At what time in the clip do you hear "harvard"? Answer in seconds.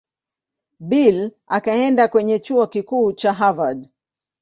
3.33-3.91